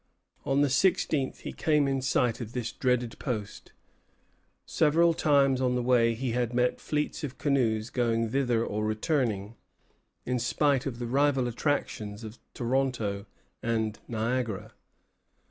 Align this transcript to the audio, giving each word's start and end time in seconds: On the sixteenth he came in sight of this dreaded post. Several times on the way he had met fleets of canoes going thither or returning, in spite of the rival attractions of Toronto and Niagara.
On 0.47 0.61
the 0.61 0.69
sixteenth 0.71 1.41
he 1.41 1.53
came 1.53 1.87
in 1.87 2.01
sight 2.01 2.41
of 2.41 2.53
this 2.53 2.71
dreaded 2.71 3.19
post. 3.19 3.71
Several 4.65 5.13
times 5.13 5.61
on 5.61 5.75
the 5.75 5.83
way 5.83 6.15
he 6.15 6.31
had 6.31 6.55
met 6.55 6.81
fleets 6.81 7.23
of 7.23 7.37
canoes 7.37 7.91
going 7.91 8.27
thither 8.31 8.65
or 8.65 8.83
returning, 8.83 9.53
in 10.25 10.39
spite 10.39 10.87
of 10.87 10.97
the 10.97 11.05
rival 11.05 11.47
attractions 11.47 12.23
of 12.23 12.39
Toronto 12.55 13.27
and 13.61 13.99
Niagara. 14.07 14.73